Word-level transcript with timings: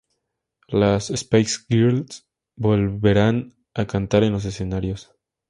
Las 0.69 1.09
Spice 1.15 1.59
Girls 1.69 2.27
volverán 2.55 3.53
a 3.75 3.85
cantar 3.85 4.23
en 4.23 4.31
los 4.33 4.45
escenarios. 4.45 5.13